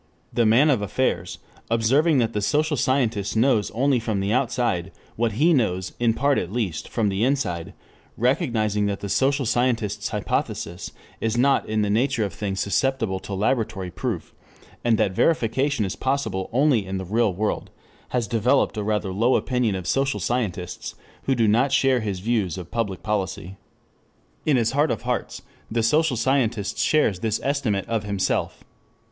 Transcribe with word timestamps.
The 0.33 0.47
man 0.47 0.71
of 0.71 0.81
affairs, 0.81 1.37
observing 1.69 2.17
that 2.17 2.33
the 2.33 2.41
social 2.41 2.75
scientist 2.75 3.37
knows 3.37 3.69
only 3.69 3.99
from 3.99 4.19
the 4.19 4.33
outside 4.33 4.91
what 5.15 5.33
he 5.33 5.53
knows, 5.53 5.93
in 5.99 6.15
part 6.15 6.39
at 6.39 6.51
least, 6.51 6.89
from 6.89 7.09
the 7.09 7.23
inside, 7.23 7.73
recognizing 8.17 8.87
that 8.87 9.01
the 9.01 9.09
social 9.09 9.45
scientist's 9.45 10.09
hypothesis 10.09 10.91
is 11.19 11.37
not 11.37 11.69
in 11.69 11.83
the 11.83 11.89
nature 11.91 12.25
of 12.25 12.33
things 12.33 12.59
susceptible 12.59 13.17
of 13.17 13.29
laboratory 13.29 13.91
proof, 13.91 14.33
and 14.83 14.97
that 14.97 15.11
verification 15.11 15.85
is 15.85 15.95
possible 15.95 16.49
only 16.51 16.83
in 16.83 16.97
the 16.97 17.05
"real" 17.05 17.31
world, 17.31 17.69
has 18.09 18.27
developed 18.27 18.77
a 18.77 18.83
rather 18.83 19.13
low 19.13 19.35
opinion 19.35 19.75
of 19.75 19.85
social 19.85 20.19
scientists 20.19 20.95
who 21.25 21.35
do 21.35 21.47
not 21.47 21.71
share 21.71 21.99
his 21.99 22.21
views 22.21 22.57
of 22.57 22.71
public 22.71 23.03
policy. 23.03 23.55
In 24.47 24.57
his 24.57 24.71
heart 24.71 24.89
of 24.89 25.03
hearts 25.03 25.43
the 25.69 25.83
social 25.83 26.17
scientist 26.17 26.79
shares 26.79 27.19
this 27.19 27.39
estimate 27.43 27.87
of 27.87 28.03
himself. 28.03 28.63